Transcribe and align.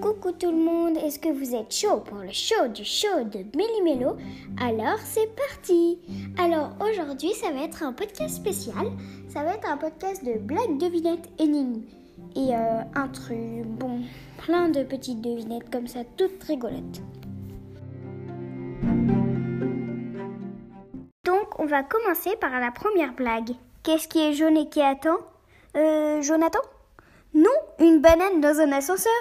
coucou 0.00 0.32
tout 0.32 0.50
le 0.50 0.56
monde, 0.56 0.96
est-ce 0.96 1.18
que 1.18 1.28
vous 1.28 1.54
êtes 1.54 1.72
chaud 1.72 2.00
pour 2.00 2.18
le 2.18 2.32
show 2.32 2.68
du 2.68 2.84
show 2.84 3.22
de 3.24 3.38
Méli-Mélo 3.56 4.16
Alors 4.60 4.98
c'est 5.04 5.34
parti 5.34 5.98
Alors 6.38 6.70
aujourd'hui 6.80 7.32
ça 7.34 7.50
va 7.52 7.62
être 7.62 7.82
un 7.82 7.92
podcast 7.92 8.34
spécial, 8.36 8.92
ça 9.28 9.42
va 9.42 9.54
être 9.54 9.68
un 9.68 9.76
podcast 9.76 10.24
de 10.24 10.38
blagues, 10.38 10.78
devinettes, 10.78 11.28
énigmes 11.38 11.82
et 12.36 12.54
euh, 12.54 12.82
un 12.94 13.08
truc, 13.08 13.64
bon, 13.66 14.00
plein 14.38 14.68
de 14.68 14.82
petites 14.82 15.20
devinettes 15.20 15.70
comme 15.70 15.86
ça, 15.86 16.00
toutes 16.16 16.42
rigolotes. 16.44 17.00
Donc 21.24 21.58
on 21.58 21.66
va 21.66 21.82
commencer 21.82 22.36
par 22.40 22.58
la 22.60 22.70
première 22.70 23.14
blague. 23.14 23.52
Qu'est-ce 23.82 24.08
qui 24.08 24.20
est 24.20 24.32
jaune 24.32 24.56
et 24.56 24.68
qui 24.68 24.80
attend? 24.80 25.18
Euh, 25.76 26.22
Jonathan? 26.22 26.60
Non, 27.34 27.50
une 27.80 28.00
banane 28.00 28.40
dans 28.40 28.60
un 28.60 28.72
ascenseur. 28.72 29.12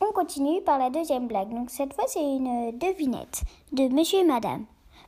On 0.00 0.06
continue 0.22 0.62
par 0.62 0.78
la 0.78 0.88
deuxième 0.88 1.26
blague. 1.26 1.50
Donc 1.50 1.68
cette 1.68 1.94
fois 1.94 2.04
c'est 2.06 2.20
une 2.20 2.78
devinette 2.78 3.42
de 3.72 3.88
Monsieur 3.88 4.20
et 4.20 4.24
Madame. 4.24 4.66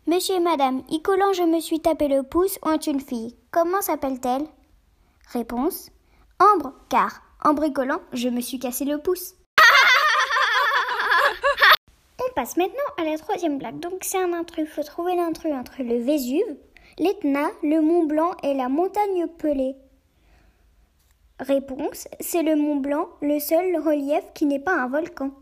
Monsieur 0.09 0.35
et 0.35 0.41
Madame, 0.41 0.83
y 0.89 1.03
collant 1.03 1.33
je 1.33 1.45
me 1.45 1.61
suis 1.61 1.79
tapé 1.79 2.09
le 2.09 2.25
pouce 2.25 2.59
ont 2.63 2.77
une 2.79 3.01
fille. 3.01 3.37
Comment 3.53 3.81
s'appelle-t-elle? 3.81 4.45
Réponse 5.33 5.91
Ambre, 6.41 6.73
car 6.89 7.23
en 7.45 7.55
bricolant 7.55 8.01
je 8.13 8.29
me 8.29 8.41
suis 8.41 8.59
cassé 8.59 8.85
le 8.85 8.99
pouce. 8.99 9.35
On 12.21 12.35
passe 12.35 12.57
maintenant 12.57 12.91
à 12.99 13.05
la 13.05 13.17
troisième 13.17 13.59
blague. 13.59 13.79
Donc 13.79 14.03
c'est 14.03 14.21
un 14.21 14.33
intrus. 14.33 14.69
Faut 14.69 14.83
trouver 14.83 15.15
l'intrus 15.15 15.53
entre 15.53 15.85
le 15.85 16.03
Vésuve, 16.03 16.57
l'Etna, 16.99 17.51
le 17.63 17.81
Mont 17.81 18.03
Blanc 18.03 18.33
et 18.43 18.55
la 18.55 18.69
montagne 18.69 19.29
Pelée. 19.39 19.77
Réponse 21.41 22.07
c'est 22.21 22.45
le 22.45 22.55
Mont 22.55 22.77
Blanc, 22.77 23.09
le 23.21 23.41
seul 23.41 23.77
relief 23.77 24.23
qui 24.35 24.47
n'est 24.47 24.61
pas 24.61 24.75
un 24.75 24.87
volcan. 24.87 25.33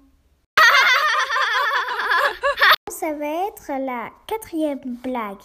Ça 2.89 3.13
va 3.13 3.47
être 3.47 3.79
la 3.79 4.09
quatrième 4.27 4.81
blague. 4.83 5.43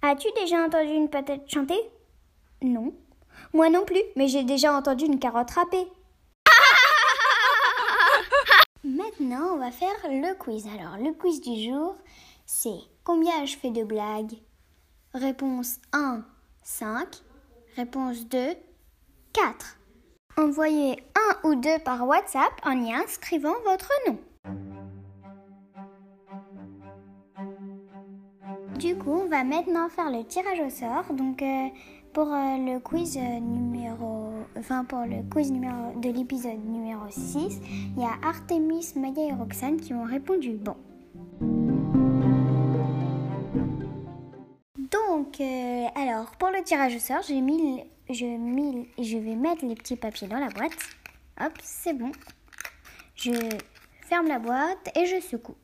As-tu 0.00 0.28
déjà 0.34 0.64
entendu 0.64 0.92
une 0.92 1.10
patate 1.10 1.46
chanter? 1.46 1.78
Non. 2.62 2.94
Moi 3.52 3.68
non 3.68 3.84
plus, 3.84 4.00
mais 4.16 4.28
j'ai 4.28 4.44
déjà 4.44 4.72
entendu 4.72 5.04
une 5.04 5.18
carotte 5.18 5.50
râpée. 5.50 5.86
Maintenant, 8.84 9.52
on 9.52 9.58
va 9.58 9.70
faire 9.70 9.90
le 10.04 10.34
quiz. 10.36 10.66
Alors, 10.66 10.96
le 10.96 11.12
quiz 11.12 11.42
du 11.42 11.68
jour, 11.68 11.96
c'est 12.46 12.80
combien 13.04 13.44
je 13.44 13.58
fais 13.58 13.70
de 13.70 13.84
blagues? 13.84 14.38
Réponse 15.12 15.80
1, 15.92 16.24
5. 16.62 17.08
Réponse 17.76 18.26
2, 18.26 18.54
4. 19.34 19.76
Envoyez 20.38 21.02
un 21.14 21.48
ou 21.48 21.54
deux 21.54 21.78
par 21.84 22.06
WhatsApp 22.06 22.52
en 22.64 22.82
y 22.82 22.92
inscrivant 22.92 23.54
votre 23.64 23.90
nom. 24.06 24.18
Du 28.78 28.96
coup, 28.96 29.12
on 29.12 29.28
va 29.28 29.44
maintenant 29.44 29.88
faire 29.90 30.10
le 30.10 30.24
tirage 30.24 30.60
au 30.60 30.70
sort. 30.70 31.12
Donc, 31.12 31.42
euh, 31.42 31.68
pour 32.14 32.32
euh, 32.32 32.56
le 32.58 32.80
quiz 32.80 33.16
euh, 33.16 33.40
numéro, 33.40 34.32
enfin 34.58 34.84
pour 34.84 35.00
le 35.00 35.22
quiz 35.30 35.52
numéro 35.52 35.92
de 36.00 36.08
l'épisode 36.08 36.64
numéro 36.64 37.04
6, 37.08 37.60
il 37.96 38.02
y 38.02 38.04
a 38.04 38.12
Artemis, 38.26 38.92
Maya 38.96 39.28
et 39.28 39.32
Roxane 39.32 39.76
qui 39.76 39.92
ont 39.92 40.04
répondu 40.04 40.52
bon. 40.54 40.76
Donc, 45.22 45.40
euh, 45.40 45.86
alors 45.94 46.32
pour 46.32 46.48
le 46.48 46.64
tirage 46.64 46.96
au 46.96 46.98
sort, 46.98 47.22
je, 47.22 47.34
je 48.08 49.18
vais 49.18 49.36
mettre 49.36 49.64
les 49.64 49.76
petits 49.76 49.94
papiers 49.94 50.26
dans 50.26 50.40
la 50.40 50.48
boîte. 50.48 50.72
Hop, 51.40 51.52
c'est 51.62 51.92
bon. 51.92 52.10
Je 53.14 53.30
ferme 54.08 54.26
la 54.26 54.40
boîte 54.40 54.90
et 54.96 55.06
je 55.06 55.20
secoue. 55.20 55.54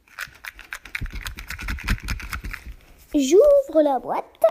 J'ouvre 3.12 3.83
la 3.83 3.99
boîte. 3.99 4.44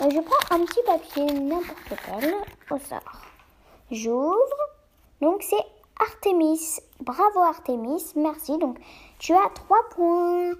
Et 0.00 0.10
je 0.14 0.20
prends 0.20 0.56
un 0.56 0.64
petit 0.64 0.82
papier, 0.86 1.24
n'importe 1.24 1.90
lequel, 1.90 2.34
au 2.70 2.78
sort. 2.78 3.22
J'ouvre. 3.90 4.60
Donc 5.20 5.42
c'est 5.42 5.56
Artemis. 5.98 6.78
Bravo 7.00 7.40
Artemis, 7.40 8.12
merci. 8.14 8.58
Donc 8.58 8.78
tu 9.18 9.32
as 9.32 9.50
trois 9.56 9.88
points. 9.90 10.52